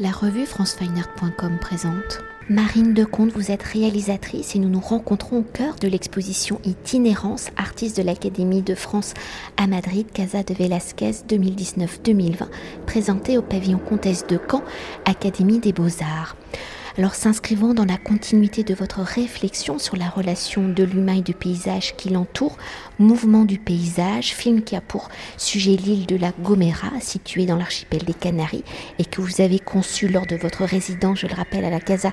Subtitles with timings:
[0.00, 2.20] La revue francefineart.com présente.
[2.48, 7.96] Marine Decomte, vous êtes réalisatrice et nous nous rencontrons au cœur de l'exposition Itinérance, artiste
[7.96, 9.14] de l'Académie de France
[9.56, 12.46] à Madrid, Casa de Velasquez 2019-2020,
[12.86, 14.62] présentée au pavillon Comtesse de Caen,
[15.04, 16.36] Académie des Beaux-Arts.
[16.98, 21.32] Alors s'inscrivant dans la continuité de votre réflexion sur la relation de l'humain et du
[21.32, 22.56] paysage qui l'entoure,
[22.98, 28.02] Mouvement du paysage, film qui a pour sujet l'île de la Gomera, située dans l'archipel
[28.02, 28.64] des Canaries,
[28.98, 32.10] et que vous avez conçu lors de votre résidence, je le rappelle, à la Casa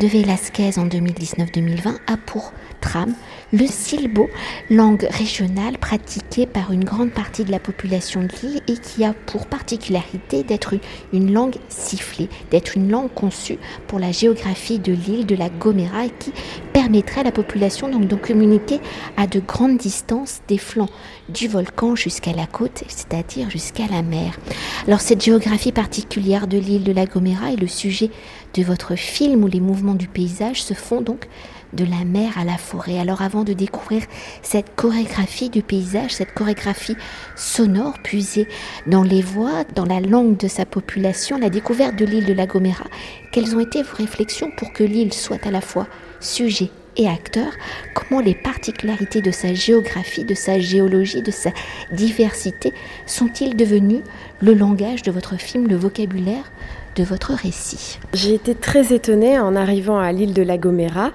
[0.00, 3.14] de Velasquez en 2019-2020, a pour trame
[3.52, 4.28] le silbo,
[4.68, 9.12] langue régionale pratiquée par une grande partie de la population de l'île et qui a
[9.12, 10.80] pour particularité d'être une,
[11.12, 16.06] une langue sifflée, d'être une langue conçue pour la géographie de l'île de la Gomera
[16.06, 16.32] et qui
[16.72, 18.80] permettrait à la population donc de communiquer
[19.16, 20.90] à de grandes distances des flancs
[21.28, 24.38] du volcan jusqu'à la côte, c'est-à-dire jusqu'à la mer.
[24.86, 28.10] Alors cette géographie particulière de l'île de la Gomera est le sujet
[28.56, 31.28] de votre film où les mouvements du paysage se font donc
[31.72, 32.98] de la mer à la forêt.
[32.98, 34.02] Alors avant de découvrir
[34.42, 36.96] cette chorégraphie du paysage, cette chorégraphie
[37.34, 38.48] sonore puisée
[38.86, 42.46] dans les voix, dans la langue de sa population, la découverte de l'île de la
[42.46, 42.86] Gomera,
[43.32, 45.86] quelles ont été vos réflexions pour que l'île soit à la fois
[46.20, 47.52] sujet et acteur,
[47.94, 51.50] comment les particularités de sa géographie, de sa géologie, de sa
[51.92, 52.72] diversité
[53.04, 54.00] sont-ils devenus
[54.40, 56.50] le langage de votre film, le vocabulaire
[56.96, 61.12] de votre récit J'ai été très étonnée en arrivant à l'île de la Gomera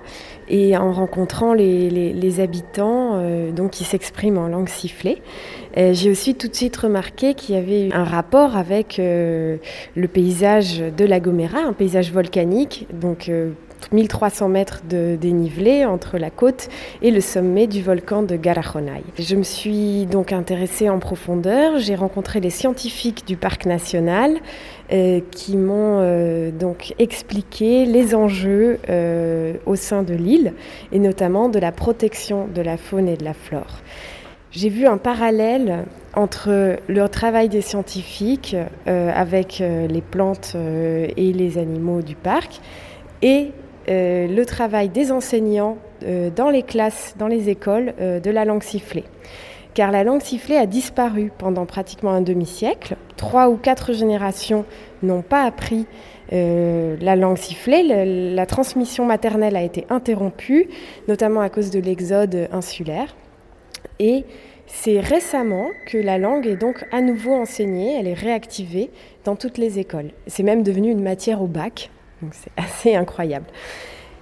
[0.47, 5.21] et en rencontrant les, habitants euh, donc qui s'expriment en langue sifflée.
[5.75, 9.57] J'ai aussi tout de suite remarqué qu'il y avait un rapport avec euh,
[9.95, 13.51] le paysage de la Gomera, un paysage volcanique, donc euh,
[13.91, 16.69] 1300 mètres de dénivelé entre la côte
[17.01, 19.03] et le sommet du volcan de Garajonay.
[19.19, 24.41] Je me suis donc intéressée en profondeur, j'ai rencontré les scientifiques du parc national euh,
[25.31, 30.53] qui m'ont euh, donc expliqué les enjeux euh, au sein de l'île
[30.91, 33.79] et notamment de la protection de la faune et de la flore.
[34.51, 38.55] J'ai vu un parallèle entre le travail des scientifiques
[38.87, 42.59] euh, avec euh, les plantes euh, et les animaux du parc
[43.21, 43.51] et
[43.87, 48.43] euh, le travail des enseignants euh, dans les classes, dans les écoles, euh, de la
[48.45, 49.05] langue sifflée.
[49.73, 52.97] Car la langue sifflée a disparu pendant pratiquement un demi-siècle.
[53.15, 54.65] Trois ou quatre générations
[55.01, 55.85] n'ont pas appris
[56.33, 58.33] euh, la langue sifflée.
[58.35, 60.67] La transmission maternelle a été interrompue,
[61.07, 63.15] notamment à cause de l'exode insulaire.
[63.99, 64.25] Et
[64.67, 68.89] c'est récemment que la langue est donc à nouveau enseignée, elle est réactivée
[69.25, 70.11] dans toutes les écoles.
[70.27, 73.45] C'est même devenu une matière au bac, donc c'est assez incroyable.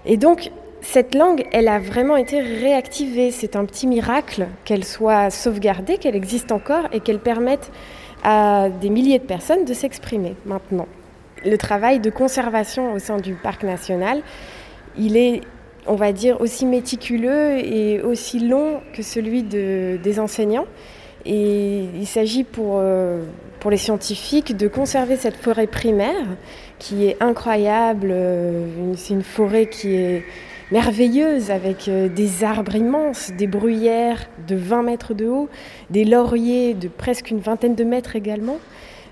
[0.05, 0.51] Et donc
[0.81, 3.31] cette langue, elle a vraiment été réactivée.
[3.31, 7.71] C'est un petit miracle qu'elle soit sauvegardée, qu'elle existe encore et qu'elle permette
[8.23, 10.87] à des milliers de personnes de s'exprimer maintenant.
[11.45, 14.21] Le travail de conservation au sein du parc national,
[14.97, 15.41] il est
[15.87, 20.67] on va dire, aussi méticuleux et aussi long que celui de, des enseignants.
[21.25, 23.23] Et il s'agit pour, euh,
[23.59, 26.27] pour les scientifiques de conserver cette forêt primaire
[26.77, 28.13] qui est incroyable.
[28.95, 30.23] C'est une forêt qui est
[30.71, 35.49] merveilleuse avec euh, des arbres immenses, des bruyères de 20 mètres de haut,
[35.89, 38.57] des lauriers de presque une vingtaine de mètres également.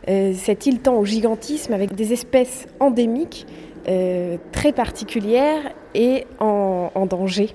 [0.08, 3.48] Euh, cette île tend au gigantisme avec des espèces endémiques
[3.88, 7.50] euh, très particulière et en, danger.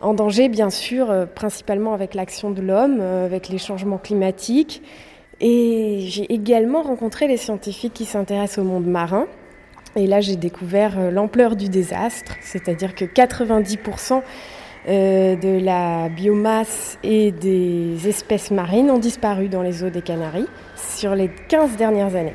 [0.00, 4.80] En danger, bien sûr, principalement avec l'action de l'homme, avec les changements climatiques.
[5.40, 9.26] Et j'ai également rencontré les scientifiques qui s'intéressent au monde marin.
[9.96, 14.22] Et là, j'ai découvert euh, l'ampleur du désastre, c'est-à-dire que 90%
[14.88, 20.46] euh, de la biomasse et des espèces marines ont disparu dans les eaux des Canaries
[20.76, 22.34] sur les 15 dernières années.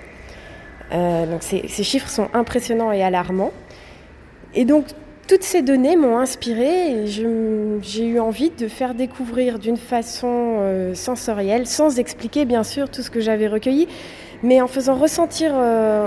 [0.94, 3.53] Euh, donc ces, chiffres sont impressionnants et alarmants.
[4.53, 4.88] Et donc
[5.28, 11.66] toutes ces données m'ont inspiré et j'ai eu envie de faire découvrir d'une façon sensorielle,
[11.66, 13.88] sans expliquer bien sûr tout ce que j'avais recueilli,
[14.44, 15.53] mais en faisant ressentir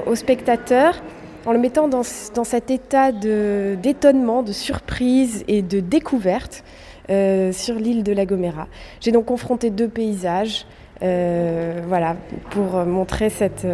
[0.07, 1.03] aux spectateurs,
[1.47, 6.65] en le mettant dans, cet état d'étonnement, de, surprise et de découverte
[7.09, 8.67] euh, sur l'île de la Gomera.
[9.01, 10.67] J'ai donc confronté deux paysages,
[11.01, 12.17] voilà,
[12.51, 13.67] pour montrer cette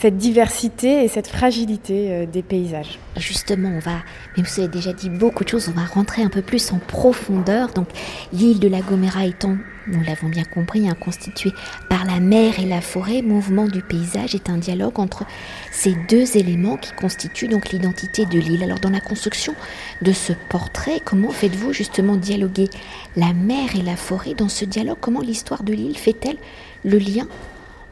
[0.00, 3.00] cette diversité et cette fragilité euh, des paysages.
[3.16, 3.96] Justement, on va,
[4.36, 6.78] mais vous avez déjà dit beaucoup de choses, on va rentrer un peu plus en
[6.78, 7.70] profondeur.
[7.70, 7.88] Donc,
[8.32, 9.56] l'île de la Gomera étant,
[9.88, 11.52] nous l'avons bien compris, hein, constituée
[11.88, 15.24] par la mer et la forêt, mouvement du paysage est un dialogue entre
[15.72, 18.62] ces deux éléments qui constituent donc l'identité de l'île.
[18.62, 19.56] Alors, dans la construction
[20.02, 22.68] de ce portrait, comment faites-vous justement dialoguer
[23.16, 24.98] la mer et la forêt dans ce dialogue?
[25.00, 26.36] Comment l'histoire de l'île fait-elle
[26.84, 27.26] le lien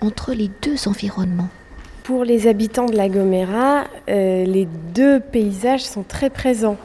[0.01, 1.51] entre les deux environnements?
[2.07, 6.77] Pour les habitants de la Gomera, euh, les deux paysages sont très présents.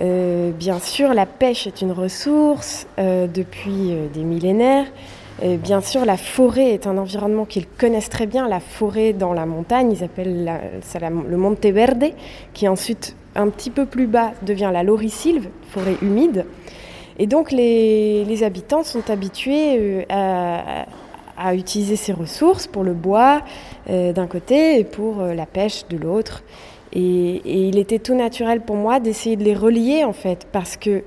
[0.00, 4.84] Euh, bien sûr, la pêche est une ressource euh, depuis des millénaires.
[5.42, 8.48] bien sûr, la forêt est un environnement qu'ils connaissent très bien.
[8.48, 10.52] La forêt dans la montagne, ils appellent
[10.82, 12.12] ça le Monte Verde,
[12.52, 16.44] qui ensuite, un petit peu plus bas, devient la Lorisilve, forêt humide.
[17.18, 20.84] Et donc, les, habitants sont habitués à,
[21.54, 23.40] utiliser ces ressources pour le bois
[23.88, 26.42] d'un côté et pour euh, la pêche de l'autre.
[26.92, 31.02] Et, il était tout naturel pour moi d'essayer de les relier en fait, parce que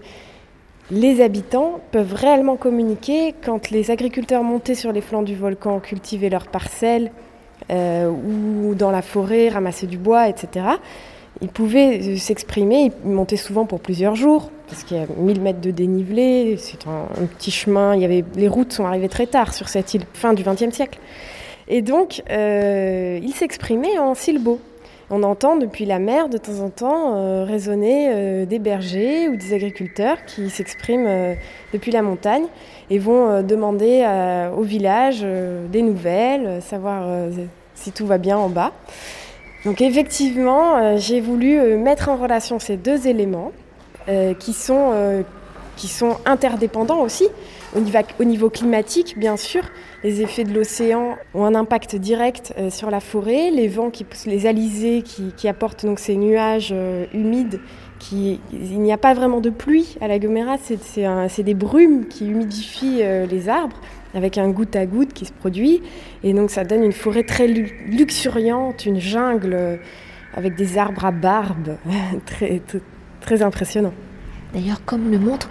[0.91, 6.29] les habitants peuvent réellement communiquer quand les agriculteurs montaient sur les flancs du volcan, cultivaient
[6.29, 7.11] leurs parcelles
[7.71, 10.65] euh, ou dans la forêt, ramassaient du bois, etc.
[11.41, 15.61] Ils pouvaient s'exprimer, ils montaient souvent pour plusieurs jours, parce qu'il y a 1000 mètres
[15.61, 20.03] de dénivelé, c'est un, petit chemin, les routes sont arrivées très tard sur cette île,
[20.13, 20.99] fin du XXe siècle.
[21.67, 24.59] Et donc, euh, ils s'exprimaient en silbo.
[25.09, 29.35] On entend depuis la mer de temps en temps euh, résonner euh, des bergers ou
[29.35, 31.35] des agriculteurs qui s'expriment
[31.71, 32.45] depuis la montagne
[32.89, 34.05] et vont demander
[34.55, 35.21] au village
[35.71, 37.07] des nouvelles, savoir
[37.75, 38.71] si tout va bien en bas.
[39.65, 43.51] Donc effectivement, j'ai voulu mettre en relation ces deux éléments
[44.39, 45.23] qui, sont,
[45.75, 47.27] qui sont interdépendants aussi.
[47.75, 49.63] Au niveau, au niveau, climatique, bien sûr,
[50.03, 54.27] les effets de l'océan ont un impact direct sur la forêt, les vents qui poussent
[54.27, 56.73] les alizés qui, apportent donc ces nuages
[57.13, 57.59] humides.
[57.99, 62.27] Qui, il n'y a pas vraiment de pluie à la Gomera, c'est des brumes qui
[62.27, 63.79] humidifient les arbres
[64.13, 65.81] avec un goutte à goutte qui se produit.
[66.23, 69.77] Et donc ça donne une forêt très luxuriante, une jungle euh,
[70.33, 71.77] avec des arbres à barbe,
[72.25, 72.61] très,
[73.21, 73.93] très impressionnant.
[74.53, 75.49] D'ailleurs, comme le montre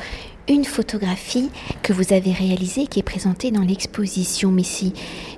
[0.48, 1.50] une photographie
[1.82, 4.92] que vous avez réalisée qui est présentée dans l'exposition Messi.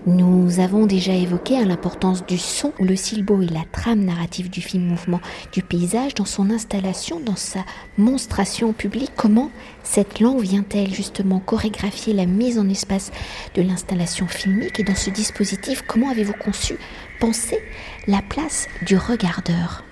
[0.06, 4.84] Nous avons déjà évoqué l'importance du son, le silbo et la trame narrative du film
[4.84, 5.20] Mouvement
[5.52, 7.64] du paysage dans son installation, dans sa
[7.98, 9.12] monstration publique.
[9.16, 9.50] Comment
[9.82, 13.12] cette langue vient-elle justement chorégraphier la mise en espace
[13.54, 16.76] de l'installation filmique et dans ce dispositif, comment avez-vous conçu,
[17.20, 17.58] pensé
[18.06, 19.84] la place du regardeur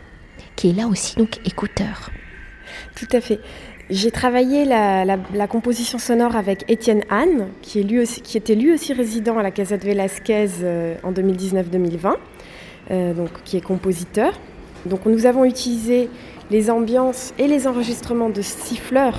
[0.56, 2.10] qui est là aussi donc écouteur?
[2.94, 3.40] Tout à fait.
[3.90, 9.50] J'ai travaillé la, composition sonore avec Étienne Anne, qui, était lui aussi résident à la
[9.50, 12.14] Casa de Velasquez euh, en 2019-2020,
[12.90, 14.32] euh, donc qui est compositeur.
[14.86, 16.08] Donc nous avons utilisé
[16.50, 19.18] les ambiances et les enregistrements de siffleurs,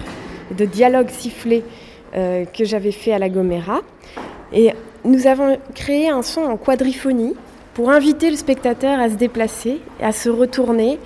[0.58, 1.64] de dialogues sifflés
[2.16, 3.82] euh, que j'avais fait à la Gomera.
[4.54, 4.72] Et
[5.04, 7.36] nous avons créé un son en quadriphonie
[7.74, 11.00] pour inviter le spectateur à se déplacer, à se retourner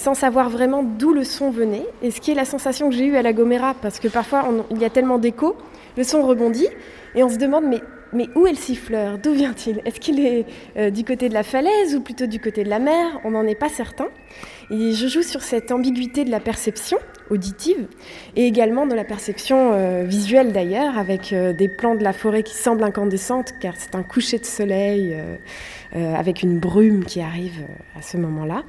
[0.00, 1.86] sans savoir vraiment d'où le son venait.
[2.02, 4.48] Et ce qui est la sensation que j'ai eue à la Gomera, parce que parfois
[4.70, 5.56] il y a tellement d'écho,
[5.96, 6.68] le son rebondit
[7.14, 7.64] et on se demande
[8.12, 9.18] mais, où est le siffleur?
[9.18, 9.82] D'où vient-il?
[9.84, 10.44] Est-ce qu'il est,
[10.76, 13.20] euh, du côté de la falaise ou plutôt du côté de la mer?
[13.24, 14.08] On n'en est pas certain.
[14.70, 16.98] Et je joue sur cette ambiguïté de la perception
[17.28, 17.86] auditive
[18.34, 22.42] et également de la perception euh, visuelle d'ailleurs, avec euh, des plans de la forêt
[22.42, 25.16] qui semblent incandescentes car c'est un coucher de soleil
[25.92, 28.62] avec une brume qui arrive à ce moment-là.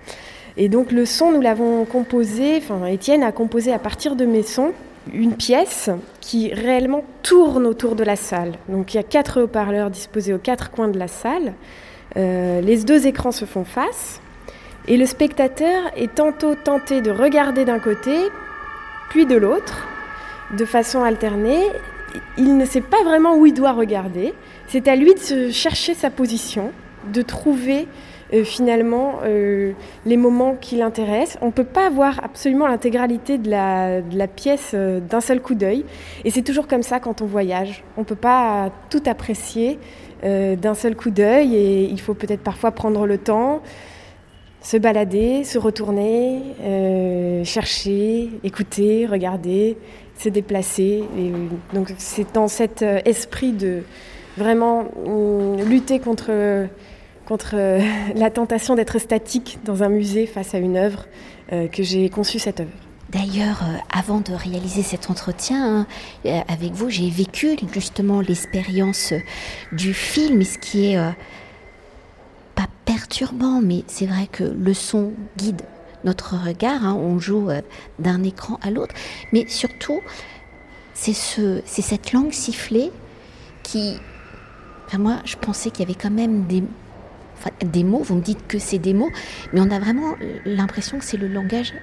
[0.58, 4.44] Et donc le son, nous l'avons composé, enfin Étienne a composé à partir de mes
[4.44, 4.74] sons
[5.14, 5.90] une pièce
[6.20, 8.54] qui réellement tourne autour de la salle.
[8.70, 11.54] Donc il y a quatre haut-parleurs disposés aux quatre coins de la salle.
[12.18, 14.22] Euh, les deux écrans se font face
[14.88, 18.16] et le spectateur est tantôt tenté de regarder d'un côté,
[19.10, 19.88] puis de l'autre,
[20.58, 21.62] de façon alternée.
[22.38, 24.34] Il ne sait pas vraiment où il doit regarder.
[24.68, 26.72] C'est à lui de chercher sa position,
[27.12, 27.88] de trouver
[28.34, 29.74] euh, finalement euh,
[30.06, 31.38] les moments qui l'intéressent.
[31.42, 35.84] On ne peut pas avoir absolument l'intégralité de la, pièce euh, d'un seul coup d'œil.
[36.24, 37.84] Et c'est toujours comme ça quand on voyage.
[37.98, 39.80] On ne peut pas tout apprécier
[40.24, 43.64] d'un seul coup d'œil et il faut peut-être parfois prendre le temps,
[44.62, 46.44] se balader, se retourner,
[47.44, 49.78] chercher, écouter, regarder,
[50.20, 51.04] se déplacer.
[51.74, 53.82] Donc c'est dans cet esprit de
[54.38, 54.92] vraiment
[55.68, 56.30] lutter contre
[57.32, 57.80] contre euh,
[58.16, 61.06] la tentation d'être statique dans un musée face à une œuvre
[61.54, 62.72] euh, que j'ai conçu cette œuvre.
[63.10, 65.86] D'ailleurs, euh, avant de réaliser cet entretien
[66.26, 69.14] hein, avec vous, j'ai vécu justement l'expérience
[69.72, 70.98] du film, ce qui est
[72.56, 75.62] pas perturbant, mais c'est vrai que le son guide
[76.04, 77.50] notre regard, hein, on joue
[78.00, 78.96] d'un écran à l'autre,
[79.32, 80.02] mais surtout,
[80.94, 82.92] c'est ce, cette langue sifflée
[83.62, 83.98] qui,
[84.98, 86.64] moi, je pensais qu'il y avait quand même des,
[87.64, 89.10] des mots, vous me dites que c'est des mots,
[89.54, 91.74] mais on a vraiment l'impression que c'est le langage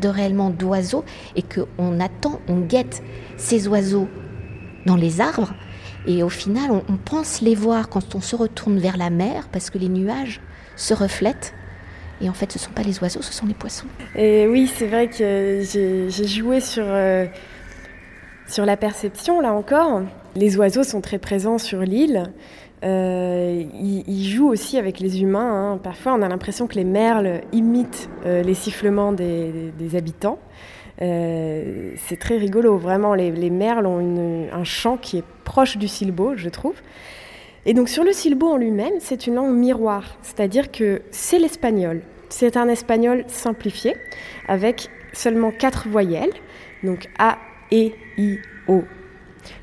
[0.00, 1.04] de réellement d'oiseaux
[1.36, 3.02] et qu'on attend, on guette
[3.36, 4.08] ces oiseaux
[4.86, 5.54] dans les arbres
[6.06, 9.70] Et au final, on, pense les voir quand on se retourne vers la mer parce
[9.70, 10.40] que les nuages
[10.76, 11.54] se reflètent.
[12.20, 13.86] Et en fait, ce ne sont pas les oiseaux, ce sont les poissons.
[14.16, 17.26] Et oui, c'est vrai que j'ai joué sur, euh,
[18.48, 20.02] sur la perception, là encore.
[20.34, 22.32] Les oiseaux sont très présents sur l'île.
[22.84, 25.72] Euh, ils, jouent aussi avec les humains.
[25.72, 25.78] Hein.
[25.78, 30.38] Parfois, on a l'impression que les merles imitent euh, les sifflements des, habitants.
[31.00, 33.14] Euh, c'est très rigolo, vraiment.
[33.14, 36.74] Les, merles ont un chant qui est proche du silbo, je trouve.
[37.66, 42.02] Et donc, sur le silbo en lui-même, c'est une langue miroir, c'est-à-dire que c'est l'espagnol.
[42.28, 43.96] C'est un espagnol simplifié
[44.46, 46.32] avec seulement quatre voyelles,
[46.82, 47.38] donc A,
[47.72, 48.84] E, I, O.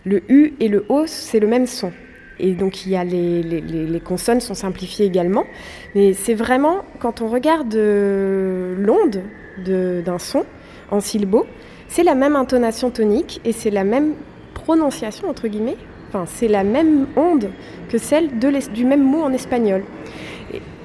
[0.04, 1.92] Le U et le O, c'est le même son.
[2.40, 5.46] Et donc il y a les, les, consonnes sont simplifiées également.
[5.94, 9.22] Mais c'est vraiment, quand on regarde euh, l'onde
[9.66, 10.44] d'un son
[10.92, 11.46] en syllabo,
[11.88, 14.14] c'est la même intonation tonique et c'est la même
[14.54, 15.78] prononciation, entre guillemets.
[16.10, 17.50] Enfin, c'est la même onde
[17.90, 19.84] que celle de du même mot en espagnol.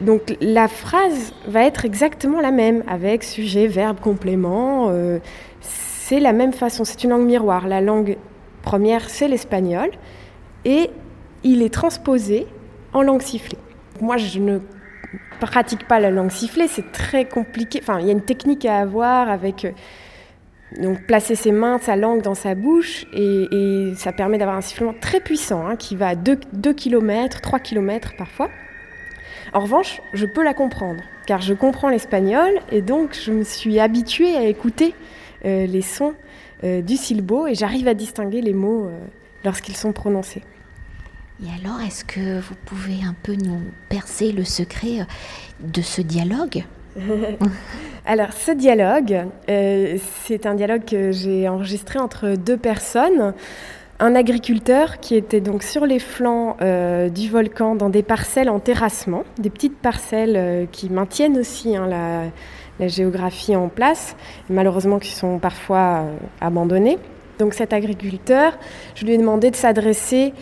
[0.00, 4.88] donc la phrase va être exactement la même, avec sujet, verbe, complément.
[4.90, 5.19] Euh,
[5.61, 7.69] c'est la même façon, c'est une langue miroir.
[7.69, 8.16] La langue
[8.62, 9.90] première, c'est l'espagnol.
[10.64, 10.90] Et
[11.44, 12.47] il est transposé
[12.92, 13.59] en langue sifflée.
[14.00, 14.59] Moi, je ne
[15.40, 17.80] pratique pas la langue sifflée, c'est très compliqué.
[17.82, 19.73] Enfin, il y a une technique à avoir avec euh,
[20.80, 24.94] donc placer ses mains, sa langue dans sa bouche, et, ça permet d'avoir un sifflement
[24.99, 26.37] très puissant hein, qui va à 2,
[26.75, 28.50] km, 3 km parfois.
[29.52, 33.80] En revanche, je peux la comprendre, car je comprends l'espagnol, et donc je me suis
[33.80, 34.94] habituée à écouter
[35.44, 36.14] euh, les sons
[36.62, 38.90] euh, du silbo, et j'arrive à distinguer les mots
[39.44, 40.42] lorsqu'ils sont prononcés.
[41.42, 45.04] Et alors, est-ce que vous pouvez un peu nous percer le secret euh,
[45.61, 46.64] de ce dialogue?
[48.06, 53.32] Alors, ce dialogue, euh, c'est un dialogue que j'ai enregistré entre deux personnes.
[54.00, 58.59] Un agriculteur qui était donc sur les flancs euh, du volcan dans des parcelles en
[58.59, 62.25] terrassement, des petites parcelles qui maintiennent aussi hein, la,
[62.80, 64.14] la, géographie en place,
[64.50, 66.04] malheureusement qui sont parfois
[66.40, 66.99] abandonnées.
[67.38, 68.59] Donc cet agriculteur,
[68.94, 70.32] je lui ai demandé de s'adresser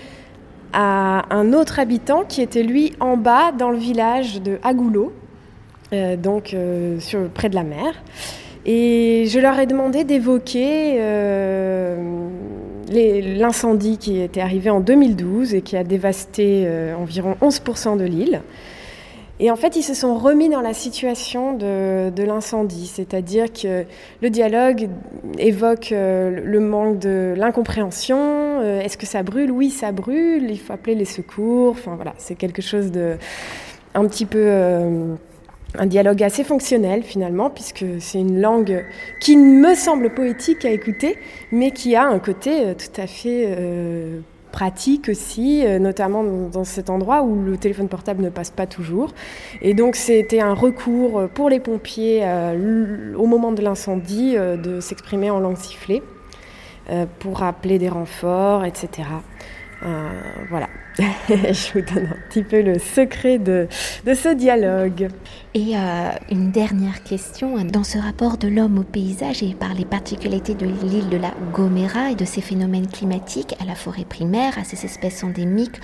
[0.72, 5.12] à un autre habitant qui était lui en bas dans le village de Agoulo,
[5.92, 7.94] euh, donc euh, sur, près de la mer.
[8.66, 11.96] Et je leur ai demandé d'évoquer euh,
[12.90, 18.42] l'incendie qui était arrivé en 2012 et qui a dévasté environ 11% de l'île.
[19.40, 23.85] Et en fait, ils se sont remis dans la situation de, l'incendie, c'est-à-dire que
[24.21, 24.88] le dialogue
[25.38, 28.18] évoque euh, le manque de l'incompréhension.
[28.61, 29.50] Euh, est-ce que ça brûle?
[29.50, 30.50] Oui, ça brûle.
[30.50, 31.71] Il faut appeler les secours.
[31.71, 33.16] Enfin voilà, c'est quelque chose de
[33.95, 35.14] un petit peu euh,
[35.78, 38.85] un dialogue assez fonctionnel finalement, puisque c'est une langue
[39.21, 41.16] qui me semble poétique à écouter,
[41.52, 43.57] mais qui a un côté tout à fait
[44.50, 49.12] pratique aussi, euh, notamment dans cet endroit où le téléphone portable ne passe pas toujours.
[49.62, 54.81] Et donc c'était un recours pour les pompiers euh, au moment de l'incendie euh, de
[54.81, 56.02] s'exprimer en langue sifflée
[57.19, 59.02] pour appeler des renforts, etc.
[59.80, 60.68] voilà,
[61.28, 63.68] je vous donne un petit peu le secret de,
[64.04, 65.08] de ce dialogue.
[65.54, 67.64] Et euh, une dernière question.
[67.64, 71.32] Dans ce rapport de l'homme au paysage et par les particularités de l'île de la
[71.52, 75.80] Gomera et de ses phénomènes climatiques, à la forêt primaire, à ses espèces endémiques,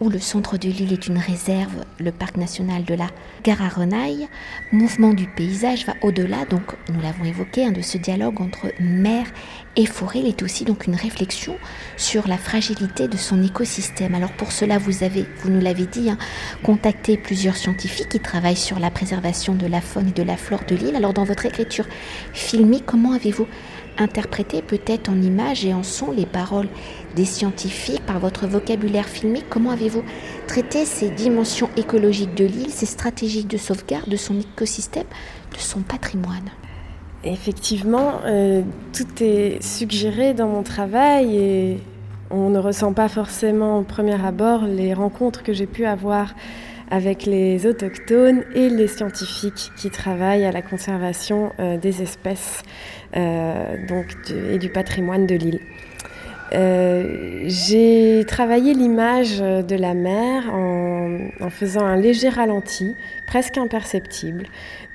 [0.00, 3.08] où le centre de l'île est une réserve, le parc national de la
[3.42, 4.28] Gararonaille,
[4.72, 9.26] mouvement du paysage va au-delà, donc nous l'avons évoqué, hein, de ce dialogue entre mer
[9.76, 10.20] et forêt.
[10.20, 11.56] Il est aussi donc une réflexion
[11.96, 14.14] sur la fragilité de son écosystème.
[14.14, 16.18] Alors pour cela, vous avez, vous nous l'avez dit, hein,
[16.62, 20.64] contacté plusieurs scientifiques qui travaillent sur la préservation de la faune et de la flore
[20.66, 20.96] de l'île.
[20.96, 21.86] Alors dans votre écriture
[22.32, 23.46] filmique, comment avez-vous
[23.98, 26.68] interprété peut-être en images et en son les paroles
[27.16, 30.02] des scientifiques, par votre vocabulaire filmique, comment avez-vous
[30.46, 35.06] traité ces dimensions écologiques de l'île, ces stratégies de sauvegarde de son écosystème,
[35.52, 36.50] de son patrimoine?
[37.22, 41.80] Effectivement, euh, tout est suggéré dans mon travail et
[42.30, 46.34] on ne ressent pas forcément au premier abord les rencontres que j'ai pu avoir
[46.90, 52.62] avec les autochtones et les scientifiques qui travaillent à la conservation euh, des espèces
[53.16, 53.76] euh,
[54.50, 55.60] et du patrimoine de l'île.
[56.52, 62.94] Euh, j'ai travaillé l'image de la mer en, faisant un léger ralenti,
[63.26, 64.46] presque imperceptible.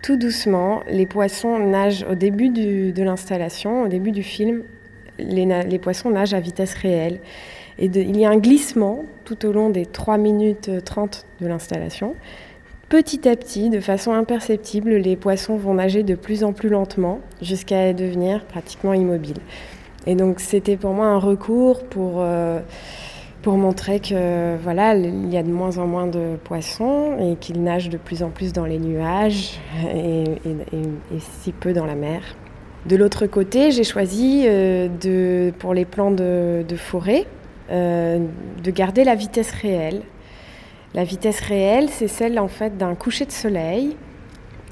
[0.01, 4.63] Tout doucement, les poissons nagent au début de l'installation, au début du film,
[5.19, 7.19] les, poissons nagent à vitesse réelle.
[7.79, 12.15] Et il y a un glissement tout au long des 3 minutes 30 de l'installation.
[12.89, 17.19] Petit à petit, de façon imperceptible, les poissons vont nager de plus en plus lentement
[17.41, 19.41] jusqu'à devenir pratiquement immobiles.
[20.07, 22.59] Et donc c'était pour moi un recours pour, euh,
[23.43, 27.62] pour montrer que voilà, il y a de moins en moins de poissons et qu'ils
[27.63, 29.59] nagent de plus en plus dans les nuages
[29.95, 30.25] et,
[31.19, 32.21] si peu dans la mer.
[32.88, 37.38] De l'autre côté, j'ai choisi euh, de, pour les plans de, forêt euh,
[37.69, 40.01] de garder la vitesse réelle.
[40.93, 43.95] La vitesse réelle, c'est celle en fait d'un coucher de soleil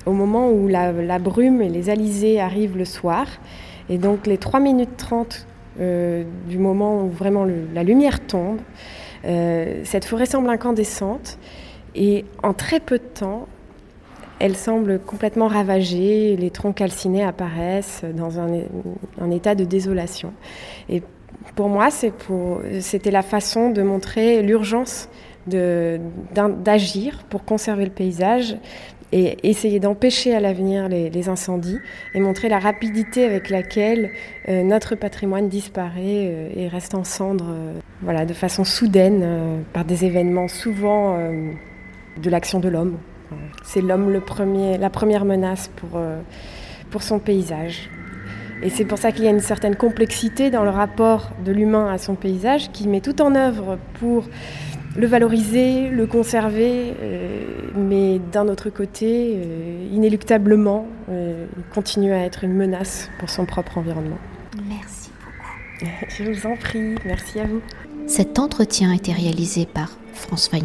[0.05, 3.27] au moment où la, brume et les alizés arrivent le soir.
[3.89, 5.45] Et donc les 3 minutes 30
[5.79, 8.59] euh, du moment où vraiment la lumière tombe,
[9.23, 11.37] cette forêt semble incandescente
[11.97, 13.47] et en très peu de temps,
[14.39, 20.31] elle semble complètement ravagée, les troncs calcinés apparaissent dans un, état de désolation.
[20.89, 21.01] Et
[21.55, 25.10] pour moi, c'était la façon de montrer l'urgence
[25.48, 28.57] d'agir pour conserver le paysage
[29.12, 31.79] et essayer d'empêcher à l'avenir les, incendies
[32.13, 34.12] et montrer la rapidité avec laquelle
[34.50, 39.86] euh, notre patrimoine disparaît euh, et reste en cendres euh, voilà, de façon soudaine par
[39.86, 41.17] des événements souvent
[42.22, 42.98] de l'action de l'homme.
[43.63, 44.12] C'est l'homme
[44.79, 46.00] la première menace pour,
[46.91, 47.89] pour son paysage.
[48.63, 51.89] Et c'est pour ça qu'il y a une certaine complexité dans le rapport de l'humain
[51.91, 54.25] à son paysage qui met tout en œuvre pour
[54.95, 57.43] le valoriser, le conserver, euh,
[57.75, 63.77] mais d'un autre côté, euh, inéluctablement, il continue à être une menace pour son propre
[63.77, 64.17] environnement.
[64.67, 65.95] Merci beaucoup.
[66.09, 67.61] Je vous en prie, merci à vous.
[68.07, 70.55] Cet entretien a été réalisé par François